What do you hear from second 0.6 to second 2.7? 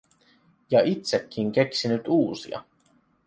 Ja itsekin keksinyt uusia.